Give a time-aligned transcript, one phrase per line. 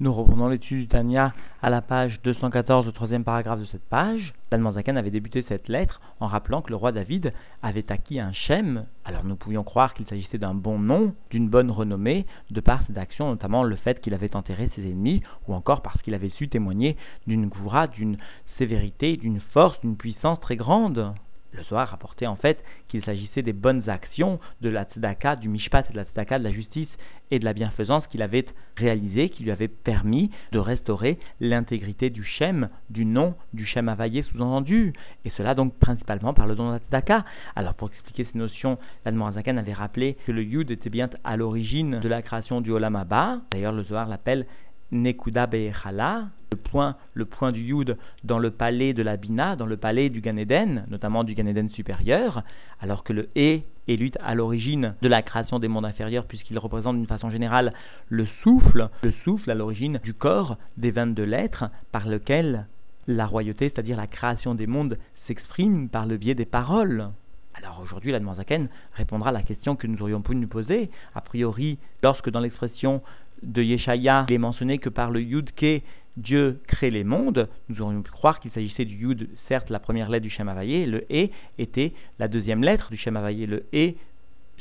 [0.00, 4.32] Nous reprenons l'étude du Tania à la page 214, le troisième paragraphe de cette page.
[4.52, 7.32] Zaken avait débuté cette lettre en rappelant que le roi David
[7.64, 8.84] avait acquis un Shem.
[9.04, 12.96] Alors nous pouvions croire qu'il s'agissait d'un bon nom, d'une bonne renommée, de par ses
[12.96, 16.46] actions, notamment le fait qu'il avait enterré ses ennemis, ou encore parce qu'il avait su
[16.46, 16.96] témoigner
[17.26, 18.18] d'une goura, d'une
[18.56, 21.12] sévérité, d'une force, d'une puissance très grande.
[21.52, 25.90] Le soir rapportait en fait qu'il s'agissait des bonnes actions de la tzedaka, du mishpat
[25.90, 26.88] de la tzedaka, de la justice
[27.30, 28.46] et de la bienfaisance qu'il avait
[28.76, 34.22] réalisé, qui lui avait permis de restaurer l'intégrité du Shem, du nom du Shem Availlé
[34.22, 34.92] sous-entendu.
[35.24, 37.24] Et cela donc principalement par le don de la tzedaka.
[37.56, 42.00] Alors pour expliquer ces notions, l'Admorazakan avait rappelé que le Yud était bien à l'origine
[42.00, 43.40] de la création du Olam Abba.
[43.50, 44.46] D'ailleurs le Zohar l'appelle
[44.92, 49.76] Nekuda Be'echala, le point, le du Yud dans le palais de la Bina, dans le
[49.76, 52.42] palais du Ganéden, notamment du Ganéden supérieur,
[52.80, 56.58] alors que le E est lui à l'origine de la création des mondes inférieurs, puisqu'il
[56.58, 57.74] représente d'une façon générale
[58.08, 62.66] le souffle, le souffle à l'origine du corps des 22 lettres par lequel
[63.06, 67.10] la royauté, c'est-à-dire la création des mondes, s'exprime par le biais des paroles.
[67.54, 70.90] Alors aujourd'hui, la Zaken répondra à la question que nous aurions pu nous poser.
[71.14, 73.02] A priori, lorsque dans l'expression
[73.42, 75.82] de Yeshaya, il est mentionné que par le Yud-Ke,
[76.16, 80.08] Dieu crée les mondes, nous aurions pu croire qu'il s'agissait du Yud, certes la première
[80.08, 81.28] lettre du Shem le E
[81.58, 83.94] était la deuxième lettre du Shem le E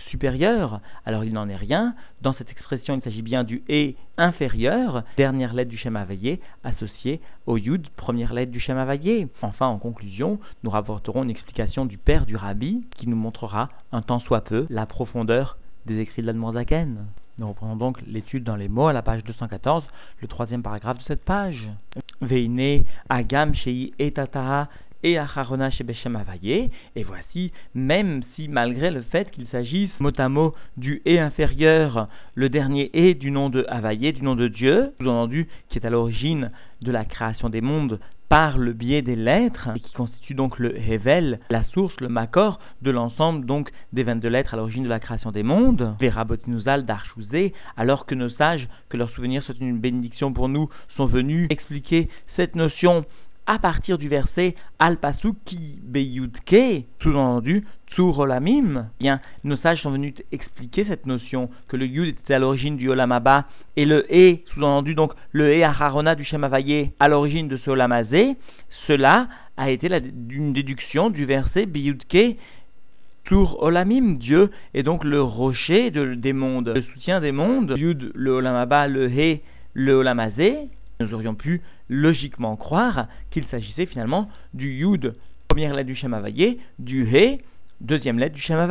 [0.09, 0.81] supérieur.
[1.05, 1.95] Alors il n'en est rien.
[2.21, 5.97] Dans cette expression, il s'agit bien du E inférieur, dernière lettre du Shem
[6.63, 8.77] associée au Yud, première lettre du Shem
[9.41, 14.01] Enfin, en conclusion, nous rapporterons une explication du père du Rabbi qui nous montrera un
[14.01, 17.05] tant soit peu la profondeur des écrits de l'Admorzaken.
[17.39, 19.83] Nous reprenons donc l'étude dans les mots à la page 214,
[20.21, 21.69] le troisième paragraphe de cette page.
[22.19, 24.69] Veine agam shei etataha
[25.03, 26.71] et acharona shebeshem avaye.
[26.95, 32.07] Et voici, même si malgré le fait qu'il s'agisse mot à mot du et inférieur,
[32.33, 35.91] le dernier et du nom de Havaye, du nom de Dieu, sous-entendu qui est à
[35.91, 36.51] l'origine
[36.81, 40.77] de la création des mondes par le biais des lettres, et qui constitue donc le
[40.77, 44.99] Hevel, la source, le Makor de l'ensemble donc des 22 lettres à l'origine de la
[44.99, 50.33] création des mondes, Verabotinuzal d'Archouzé, alors que nos sages, que leurs souvenirs soient une bénédiction
[50.33, 53.05] pour nous, sont venus expliquer cette notion
[53.47, 60.13] à partir du verset Al Pasuki Beyudke, sous-entendu Tsur Olamim, bien, nos sages sont venus
[60.33, 63.45] expliquer cette notion que le Yud était à l'origine du Olamaba
[63.77, 68.35] et le E, sous-entendu donc le E Aharona du Shemavaye à l'origine de ce Olamazé.
[68.85, 72.37] Cela a été la, une déduction du verset Beyudke
[73.23, 77.73] Tour Olamim, Dieu est donc le rocher des mondes, le soutien des mondes.
[77.77, 79.41] Yud, le Olamaba, le He,
[79.73, 80.69] le Olamazé.
[80.99, 85.13] Nous aurions pu logiquement croire qu'il s'agissait finalement du Yud,
[85.47, 86.15] première lettre du Shem
[86.79, 87.39] du He,
[87.81, 88.67] deuxième lettre du Shem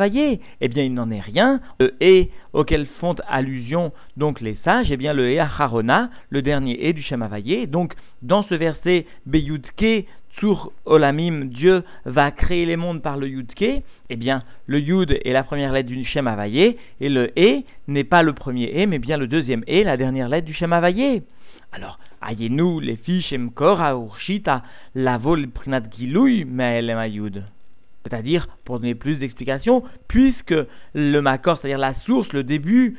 [0.59, 1.61] Eh bien, il n'en est rien.
[1.79, 6.89] Le He auquel font allusion donc les sages, eh bien, le He Acharona, le dernier
[6.89, 7.25] He du Shem
[7.67, 10.05] Donc, dans ce verset, Beyudke,
[10.37, 15.31] Tsur Olamim, Dieu va créer les mondes par le Yudke, eh bien, le Yud est
[15.31, 19.17] la première lettre du Shem et le E n'est pas le premier E, mais bien
[19.17, 20.73] le deuxième E, la dernière lettre du Shem
[21.71, 24.63] Alors, Ayenu les fiches urshita
[24.95, 27.43] lavol prinat gilouy me'elem
[28.03, 30.55] C'est-à-dire, pour donner plus d'explications, puisque
[30.93, 32.97] le makor, c'est-à-dire la source, le début,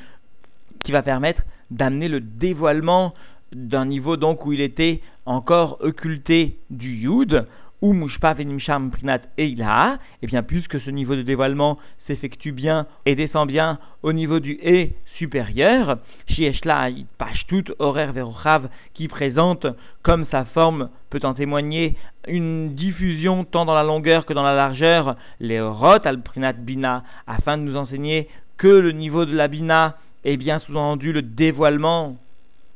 [0.85, 3.15] qui va permettre d'amener le dévoilement
[3.53, 7.47] d'un niveau donc où il était encore occulté du yud,
[7.81, 13.15] ou mushpa venimsham prinat eila, et bien puisque ce niveau de dévoilement s'effectue bien et
[13.15, 15.99] descend bien au niveau du e supérieur,
[16.29, 19.67] shieshla pashtut horaire verochav qui présente
[20.03, 21.97] comme sa forme peut en témoigner
[22.27, 27.03] une diffusion tant dans la longueur que dans la largeur, les rot al prinat bina,
[27.27, 32.17] afin de nous enseigner que le niveau de la bina est bien sous-entendu le dévoilement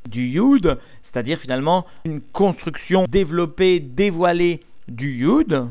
[0.09, 5.69] du yud, c'est-à-dire finalement une construction développée, dévoilée du Yud,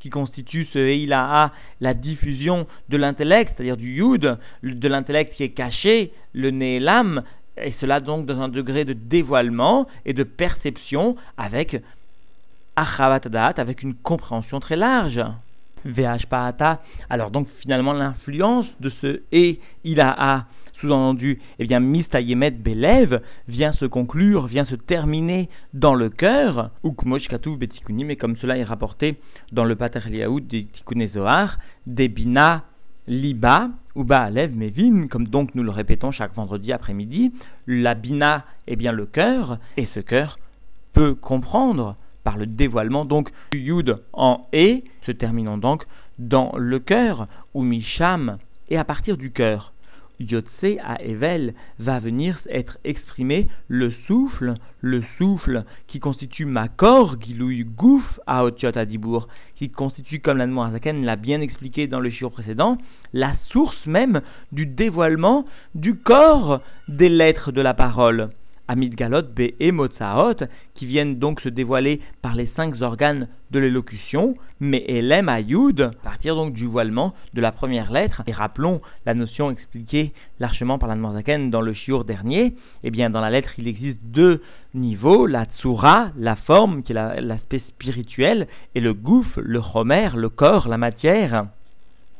[0.00, 5.50] qui constitue ce Eila'a, la diffusion de l'intellect, c'est-à-dire du Yud, de l'intellect qui est
[5.50, 7.22] caché, le Ne'elam,
[7.56, 11.80] et cela donc dans un degré de dévoilement et de perception avec
[12.76, 15.22] Achavatadat, avec une compréhension très large.
[15.84, 16.26] VH
[17.10, 20.46] Alors donc finalement l'influence de ce E Ila'a
[20.84, 26.92] sous-entendu, eh bien, Mistayemet Belev vient se conclure, vient se terminer dans le cœur, ou
[26.92, 29.16] Kmosh Betikuni, mais comme cela est rapporté
[29.52, 32.64] dans le Pater des Tikkunezoar, des Bina
[33.08, 37.32] Liba, ou Baalev Mevin, comme donc nous le répétons chaque vendredi après-midi,
[37.66, 40.38] la Bina est bien le cœur, et ce cœur
[40.92, 45.84] peut comprendre par le dévoilement donc du Yud en E, se terminant donc
[46.18, 48.38] dans le cœur, ou Misham,
[48.68, 49.73] et à partir du cœur
[50.20, 57.64] Yotse à Evel va venir être exprimé le souffle, le souffle qui constitue Makor Gilouy
[57.64, 62.78] Gouf à Otiot Adibour, qui constitue, comme l'Anmoazaken l'a bien expliqué dans le chiot précédent,
[63.12, 64.20] la source même
[64.52, 65.44] du dévoilement
[65.74, 68.30] du corps des lettres de la parole.
[68.68, 69.52] Amid Galot Be
[70.74, 75.90] qui viennent donc se dévoiler par les cinq organes de l'élocution, mais Elem Ayoud, à
[76.02, 80.88] partir donc du voilement de la première lettre, et rappelons la notion expliquée largement par
[80.88, 84.42] l'Anne dans le Shiur dernier, eh bien dans la lettre il existe deux
[84.74, 90.28] niveaux, la Tsura, la forme, qui est l'aspect spirituel, et le Gouf, le Homer, le
[90.28, 91.46] corps, la matière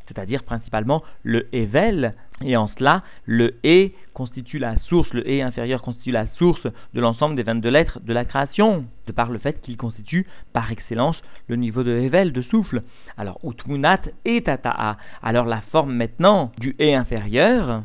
[0.07, 5.83] c'est-à-dire principalement le Evel, et en cela, le E constitue la source, le E inférieur
[5.83, 9.61] constitue la source de l'ensemble des 22 lettres de la création, de par le fait
[9.63, 12.83] qu'il constitue par excellence le niveau de Evel, de souffle.
[13.17, 14.97] Alors, Utmunat et Tata'a.
[15.23, 17.83] Alors, la forme maintenant du E inférieur,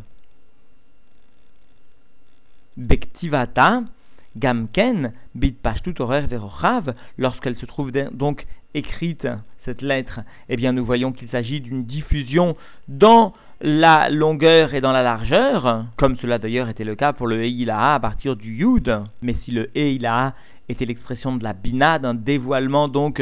[2.77, 3.83] Bektivata,
[4.38, 9.27] Gamken, Bitpashtut Horer Verochav, lorsqu'elle se trouve donc écrite,
[9.69, 12.56] cette lettre, eh bien nous voyons qu'il s'agit d'une diffusion
[12.88, 17.44] dans la longueur et dans la largeur, comme cela d'ailleurs était le cas pour le
[17.44, 18.92] Eilaha à partir du Yud.
[19.21, 20.33] Mais si le Eilaha
[20.69, 23.21] était l'expression de la Bina, d'un dévoilement donc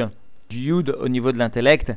[0.49, 1.91] du Yud au niveau de l'intellect,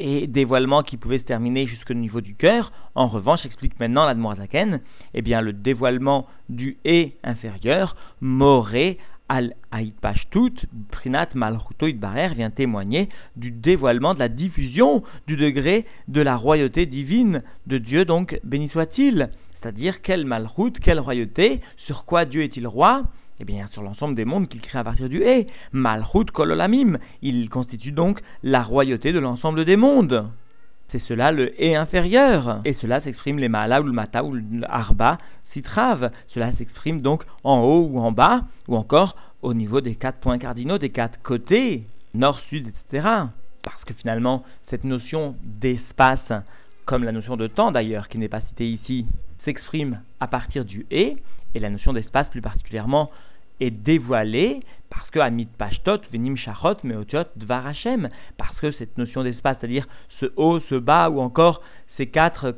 [0.00, 2.72] et dévoilement qui pouvait se terminer jusqu'au niveau du cœur.
[2.96, 4.80] En revanche, explique maintenant l'Admorazaken,
[5.14, 9.54] eh bien le dévoilement du E inférieur m'aurait al
[10.00, 10.54] Pashtout,
[10.90, 16.86] Trinat Malchuto Barer vient témoigner du dévoilement, de la diffusion du degré de la royauté
[16.86, 19.30] divine de Dieu, donc béni soit-il.
[19.60, 23.04] C'est-à-dire, quelle Malchut, quelle royauté, sur quoi Dieu est-il roi?
[23.40, 25.44] Eh bien, sur l'ensemble des mondes qu'il crée à partir du E.
[25.72, 26.98] Malchut Kololamim.
[27.20, 30.30] Il constitue donc la royauté de l'ensemble des mondes.
[30.90, 32.60] C'est cela le E inférieur.
[32.64, 35.18] Et cela s'exprime les Maala ou le Mata ou l'Arba
[35.56, 36.10] Sitrav.
[36.34, 40.38] Cela s'exprime donc en haut ou en bas, ou encore au niveau des quatre points
[40.38, 43.08] cardinaux, des quatre côtés, nord, sud, etc.
[43.62, 46.30] Parce que finalement, cette notion d'espace,
[46.84, 49.06] comme la notion de temps d'ailleurs, qui n'est pas citée ici,
[49.44, 51.16] s'exprime à partir du et,
[51.54, 53.10] et la notion d'espace plus particulièrement
[53.60, 54.60] est dévoilée
[54.90, 59.88] parce que Amit Pashtot, Venim Shachot, Meotiot, Dvarachem, parce que cette notion d'espace, c'est-à-dire
[60.20, 61.62] ce haut, ce bas, ou encore
[61.96, 62.56] ces quatre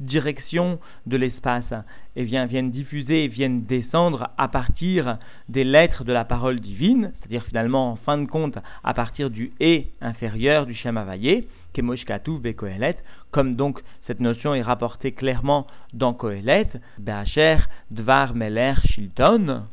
[0.00, 1.72] direction de l'espace
[2.16, 5.18] et viennent diffuser viennent descendre à partir
[5.48, 9.52] des lettres de la parole divine, c'est-à-dire finalement en fin de compte à partir du
[9.60, 12.96] et inférieur du Shem Havayé, Kemoshkatu Bekohelet,
[13.30, 16.68] comme donc cette notion est rapportée clairement dans Kohelet,
[16.98, 17.58] Beacher
[17.90, 19.64] Dvar Meler Shilton,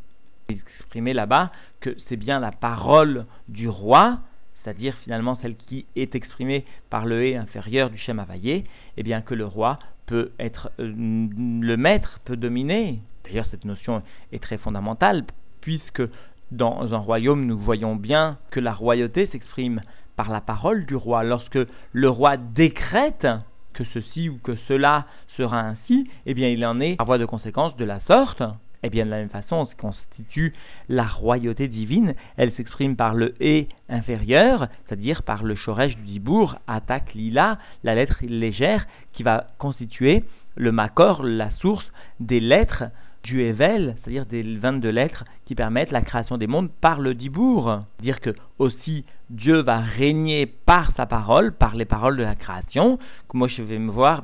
[0.50, 4.20] exprimé là-bas que c'est bien la parole du roi,
[4.64, 8.66] c'est-à-dire finalement celle qui est exprimée par le et inférieur du Shem Havayé,
[8.98, 13.00] et bien que le roi peut être euh, le maître, peut dominer.
[13.24, 15.26] D'ailleurs, cette notion est très fondamentale,
[15.62, 16.04] puisque
[16.52, 19.82] dans un royaume, nous voyons bien que la royauté s'exprime
[20.16, 21.24] par la parole du roi.
[21.24, 21.60] Lorsque
[21.94, 23.28] le roi décrète
[23.74, 25.06] que ceci ou que cela
[25.38, 28.44] sera ainsi, eh bien, il en est, par voie de conséquence, de la sorte.
[28.84, 30.54] Eh bien, de la même façon, ce qui constitue
[30.90, 36.58] la royauté divine, elle s'exprime par le et inférieur, c'est-à-dire par le shoresh du dibour,
[36.68, 40.24] attaque lila, la lettre légère, qui va constituer
[40.56, 41.86] le makor, la source
[42.20, 42.86] des lettres
[43.24, 47.84] du Evel, c'est-à-dire des 22 lettres qui permettent la création des mondes par le Dibour.
[48.00, 52.98] Dire que aussi Dieu va régner par sa parole, par les paroles de la création,
[53.28, 54.24] comme je vais me voir,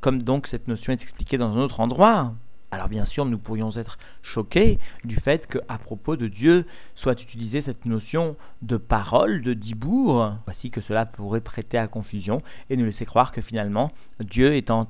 [0.00, 2.32] comme donc cette notion est expliquée dans un autre endroit.
[2.74, 6.66] Alors bien sûr, nous pourrions être choqués du fait qu'à propos de Dieu
[6.96, 10.32] soit utilisée cette notion de parole, de dibour.
[10.44, 14.70] Voici que cela pourrait prêter à confusion et nous laisser croire que finalement Dieu est
[14.70, 14.88] en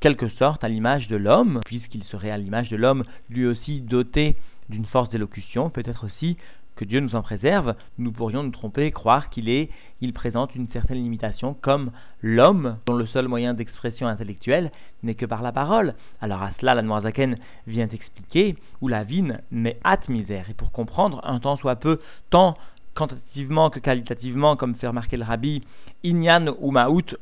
[0.00, 4.34] quelque sorte à l'image de l'homme, puisqu'il serait à l'image de l'homme lui aussi doté
[4.68, 6.36] d'une force d'élocution, peut-être aussi
[6.76, 10.54] que Dieu nous en préserve, nous pourrions nous tromper et croire qu'il est, il présente
[10.54, 11.90] une certaine limitation comme
[12.22, 14.70] l'homme dont le seul moyen d'expression intellectuelle
[15.02, 15.94] n'est que par la parole.
[16.20, 20.50] Alors à cela, la Noirzaken vient expliquer, ou la vine met hâte misère.
[20.50, 22.00] Et pour comprendre, un temps soit peu,
[22.30, 22.56] tant
[22.94, 25.62] quantitativement que qualitativement, comme fait remarquer le rabbi,
[26.04, 26.72] Inyan ou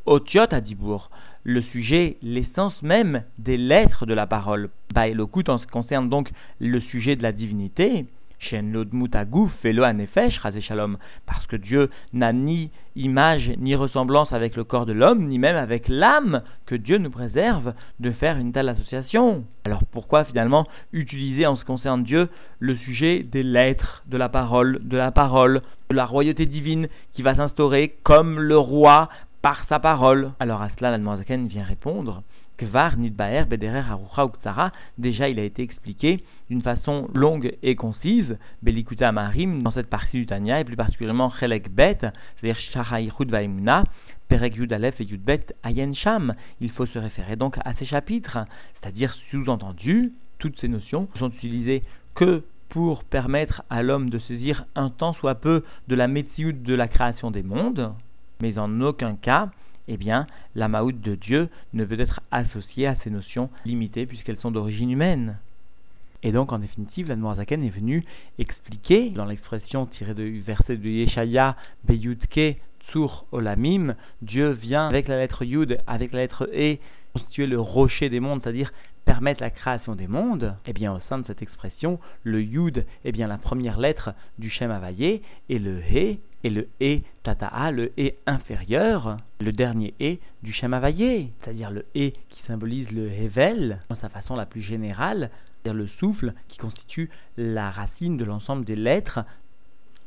[0.07, 0.47] Otiot
[1.45, 4.71] le sujet, l'essence même des lettres de la parole.
[4.95, 6.31] Baelokut en ce qui concerne donc
[6.61, 8.07] le sujet de la divinité,
[11.27, 15.57] parce que Dieu n'a ni image ni ressemblance avec le corps de l'homme, ni même
[15.57, 19.45] avec l'âme que Dieu nous préserve de faire une telle association.
[19.65, 24.29] Alors pourquoi finalement utiliser en ce qui concerne Dieu le sujet des lettres, de la
[24.29, 29.09] parole, de la parole, de la royauté divine qui va s'instaurer comme le roi
[29.43, 30.33] par sa parole.
[30.41, 32.23] Alors à cela, la vient répondre
[32.57, 38.39] Kvar, Nidbaer, Bederer, Harucha, Uktsara, déjà il a été expliqué d'une façon longue et concise,
[38.63, 41.99] Belikuta Marim, dans cette partie du Tanya, et plus particulièrement Chelek Bet,
[42.41, 42.57] c'est-à-dire
[44.29, 46.35] Perek Yud Aleph et Yud Bet Ayen Sham.
[46.61, 48.39] Il faut se référer donc à ces chapitres,
[48.81, 51.83] c'est-à-dire sous-entendu, toutes ces notions sont utilisées
[52.15, 56.75] que pour permettre à l'homme de saisir un tant soit peu de la métier de
[56.75, 57.93] la création des mondes,
[58.43, 59.51] mais en aucun cas,
[59.87, 64.41] eh bien, la maout de Dieu ne veut être associée à ces notions limitées puisqu'elles
[64.41, 65.39] sont d'origine humaine.
[66.25, 68.05] Et donc, en définitive, la Noirzaken est venue
[68.39, 72.59] expliquer, dans l'expression tirée du verset de Yeshaya, Beyudke
[72.89, 76.79] Tsur Olamim, Dieu vient avec la lettre Yud, avec la lettre E,
[77.13, 78.73] constituer le rocher des mondes, c'est-à-dire
[79.05, 83.13] permettre la création des mondes, eh bien au sein de cette expression, le Yud est
[83.13, 87.93] bien la première lettre du Shem Havayé, et le He et le E Tata'a, le
[87.99, 93.97] E inférieur, le dernier E du Shem c'est-à-dire le E qui symbolise le Hevel, dans
[93.97, 95.31] sa façon la plus générale,
[95.63, 99.21] c'est-à-dire le souffle qui constitue la racine de l'ensemble des lettres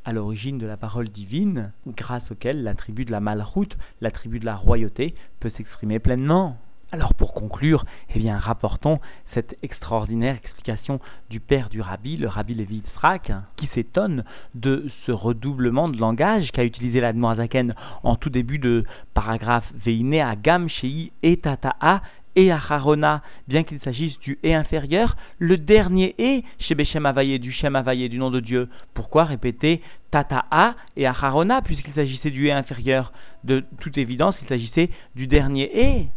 [0.04, 4.56] à l'origine de la parole divine, grâce auquel l'attribut de la malroute, l'attribut de la
[4.56, 6.58] royauté, peut s'exprimer pleinement.
[6.92, 9.00] Alors pour conclure, eh bien, rapportons
[9.34, 11.00] cette extraordinaire explication
[11.30, 14.24] du père du rabbi, le rabbi Levi Yitzhak, qui s'étonne
[14.54, 17.74] de ce redoublement de langage qu'a utilisé la Zaken
[18.04, 22.02] en tout début de paragraphe Veine Agam Shei et Tata'a
[22.36, 27.52] et Acharona, bien qu'il s'agisse du et inférieur, le dernier et chez Beshem Avaye, du
[27.52, 28.70] Shem Avaye, du nom de Dieu.
[28.94, 33.12] Pourquoi répéter Tata'a et Acharona, puisqu'il s'agissait du et inférieur?
[33.44, 36.08] De toute évidence, il s'agissait du dernier et.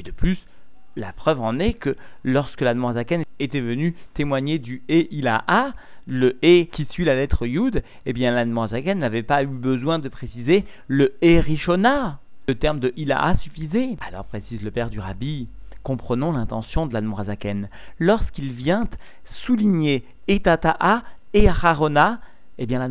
[0.00, 0.38] Et de plus,
[0.96, 5.04] la preuve en est que lorsque la Zaken était venu témoigner du E
[5.46, 5.74] A,
[6.06, 9.98] le E qui suit la lettre Yud, eh bien la Zaken n'avait pas eu besoin
[9.98, 12.18] de préciser le E Rishona.
[12.48, 13.98] Le terme de A suffisait.
[14.08, 15.48] Alors précise le père du rabbi,
[15.82, 17.68] comprenons l'intention de la.
[17.98, 18.88] Lorsqu'il vient
[19.44, 21.02] souligner Etata'a
[21.34, 22.20] et Harona,
[22.56, 22.88] eh bien la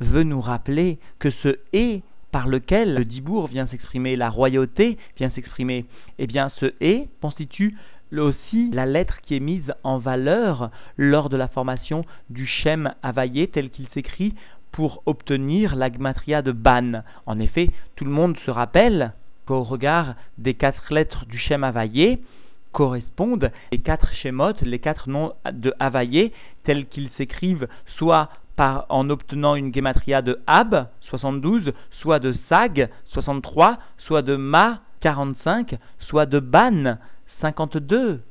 [0.00, 2.00] veut nous rappeler que ce E
[2.34, 5.84] par lequel le dibour vient s'exprimer, la royauté vient s'exprimer,
[6.18, 7.76] eh bien ce et constitue
[8.12, 13.46] aussi la lettre qui est mise en valeur lors de la formation du Shem Havaïe
[13.46, 14.34] tel qu'il s'écrit
[14.72, 17.04] pour obtenir la gmatria de Ban.
[17.26, 19.12] En effet, tout le monde se rappelle
[19.46, 22.18] qu'au regard des quatre lettres du Shem Havaïe
[22.72, 26.32] correspondent les quatre Shemot, les quatre noms de Havaïe
[26.64, 33.78] tels qu'ils s'écrivent soit en obtenant une gematria de Ab, 72, soit de Sag, 63,
[33.98, 36.98] soit de Ma, 45, soit de Ban,
[37.40, 38.22] 52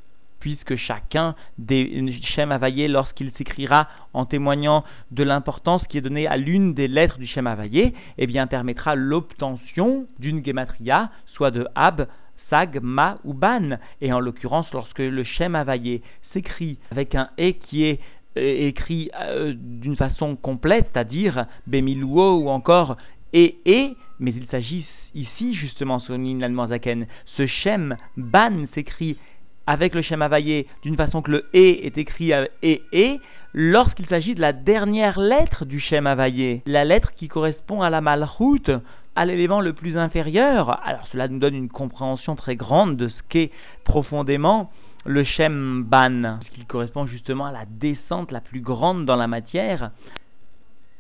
[0.43, 6.35] puisque chacun des Shem Havaïe, lorsqu'il s'écrira en témoignant de l'importance qui est donnée à
[6.35, 12.07] l'une des lettres du Shem Havaïe, eh bien, permettra l'obtention d'une gematria, soit de Ab,
[12.49, 13.77] Sag, Ma ou Ban.
[14.01, 16.01] Et en l'occurrence, lorsque le Shem Havaïe
[16.33, 18.01] s'écrit avec un E qui est
[18.35, 22.97] écrit euh, d'une façon complète, c'est-à-dire Bemiluo ou encore
[23.33, 24.85] et et, mais il s'agit
[25.15, 29.17] ici justement, Sonin Zaken, ce Shem Ban s'écrit
[29.65, 33.19] avec le Shem Havaye d'une façon que le et est écrit et et,
[33.53, 38.01] lorsqu'il s'agit de la dernière lettre du Shem Havaye, la lettre qui correspond à la
[38.01, 38.71] Malchut,
[39.15, 40.79] à l'élément le plus inférieur.
[40.85, 43.51] Alors cela nous donne une compréhension très grande de ce qu'est
[43.83, 44.71] profondément
[45.05, 49.91] le Shem Ban, qui correspond justement à la descente la plus grande dans la matière.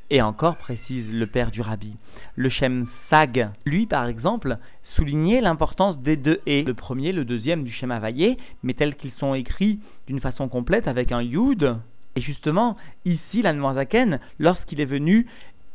[0.09, 1.95] Et encore, précise le père du rabbi,
[2.35, 4.57] le Shem Sag, lui par exemple,
[4.95, 9.13] soulignait l'importance des deux et, le premier, le deuxième du Shem Havaye, mais tels qu'ils
[9.13, 11.77] sont écrits d'une façon complète avec un Yud.
[12.15, 15.25] Et justement, ici, la Noirzaken, lorsqu'il est venu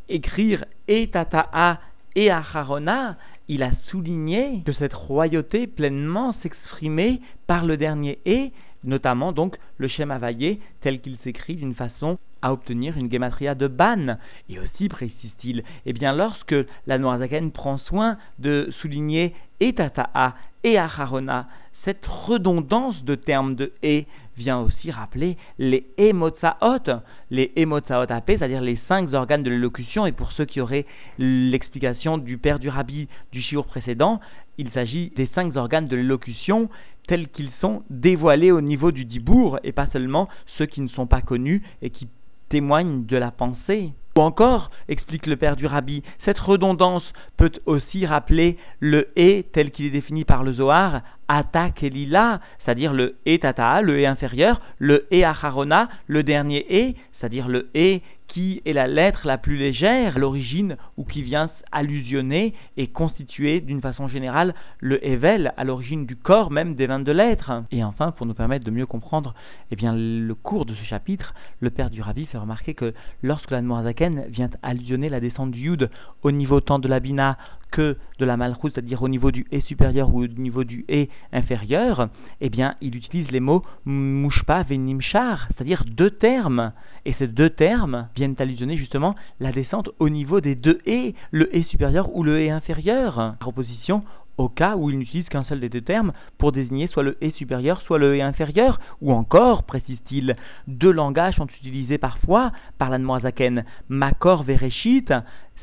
[0.09, 1.81] écrire et Tata'a
[2.15, 3.17] et Acharona,
[3.49, 8.53] il a souligné que cette royauté pleinement s'exprimait par le dernier et,
[8.85, 13.67] notamment donc le Shem Havaye tel qu'il s'écrit d'une façon à obtenir une gematria de
[13.67, 14.19] ban.
[14.49, 16.55] Et aussi, précise-t-il, eh bien lorsque
[16.87, 21.49] la Noirzaken prend soin de souligner et Tata'a et Acharona,
[21.89, 24.05] cette redondance de termes de et
[24.37, 30.05] vient aussi rappeler les emotsaot, les emotsaot AP, c'est-à-dire les cinq organes de l'élocution.
[30.05, 30.85] Et pour ceux qui auraient
[31.17, 34.21] l'explication du père du rabbi du shiur précédent,
[34.59, 36.69] il s'agit des cinq organes de l'élocution
[37.07, 40.29] tels qu'ils sont dévoilés au niveau du dibour et pas seulement
[40.59, 42.07] ceux qui ne sont pas connus et qui
[42.51, 43.93] témoignent de la pensée.
[44.19, 47.05] Ou encore, explique le père du rabbi, cette redondance
[47.37, 52.93] peut aussi rappeler le et tel qu'il est défini par le Zohar, Ata Kelila, c'est-à-dire
[52.93, 58.03] le et Tata, le et inférieur, le et Acharona, le dernier et, c'est-à-dire le et
[58.29, 63.81] qui est la lettre la plus légère l'origine ou qui vient allusionner et constituer d'une
[63.81, 67.65] façon générale le Evel à l'origine du corps même des 22 lettres.
[67.73, 69.35] Et enfin, pour nous permettre de mieux comprendre
[69.71, 73.51] eh bien, le cours de ce chapitre, le père du Rabbi fait remarquer que lorsque
[73.51, 75.91] la Noirzaken vient allusionner la descente du Yud
[76.23, 77.39] au niveau tant de la Bina
[77.71, 81.07] que de la Malchus, c'est-à-dire au niveau du E supérieur ou au niveau du E
[81.33, 82.09] inférieur,
[82.41, 86.73] eh bien, il utilise les mots Mushpa venimchar, c'est-à-dire deux termes.
[87.05, 91.49] Et ces deux termes viennent allusionner justement la descente au niveau des deux E, le
[91.55, 94.03] E supérieur ou le E inférieur, par opposition
[94.39, 97.31] au cas où il n'utilise qu'un seul des deux termes pour désigner soit le E
[97.33, 100.37] supérieur, soit le E inférieur, ou encore, précise-t-il,
[100.69, 105.13] deux langages sont utilisés parfois par l'Anmoazaken, Makor Vereshit,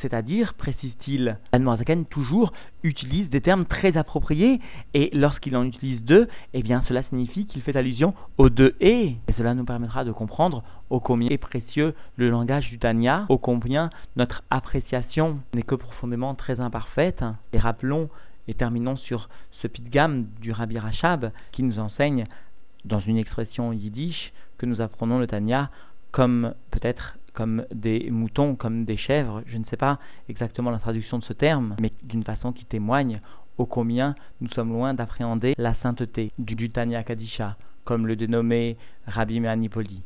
[0.01, 4.59] c'est-à-dire, précise-t-il, Anmoazaken toujours utilise des termes très appropriés,
[4.93, 9.15] et lorsqu'il en utilise deux, eh bien cela signifie qu'il fait allusion aux deux et,
[9.37, 13.89] cela nous permettra de comprendre ô combien est précieux le langage du Tanya, ô combien
[14.15, 17.23] notre appréciation n'est que profondément très imparfaite,
[17.53, 18.09] et rappelons
[18.47, 19.29] et terminons sur
[19.61, 22.25] ce pitgam du Rabbi Rachab qui nous enseigne,
[22.83, 25.69] dans une expression yiddish, que nous apprenons le Tanya
[26.11, 29.99] comme peut-être comme des moutons, comme des chèvres, je ne sais pas
[30.29, 33.19] exactement la traduction de ce terme, mais d'une façon qui témoigne
[33.57, 38.77] ô combien nous sommes loin d'appréhender la sainteté du, Tanya Kadisha, comme le dénommé
[39.07, 40.01] Rabbi Mehanipoli.